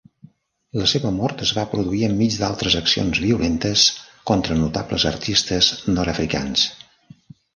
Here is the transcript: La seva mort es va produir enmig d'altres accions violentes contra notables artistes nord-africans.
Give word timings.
La 0.77 0.85
seva 0.91 1.09
mort 1.17 1.41
es 1.47 1.51
va 1.57 1.65
produir 1.73 1.99
enmig 2.07 2.37
d'altres 2.43 2.77
accions 2.79 3.21
violentes 3.27 3.83
contra 4.31 4.57
notables 4.61 5.07
artistes 5.13 5.69
nord-africans. 5.93 6.65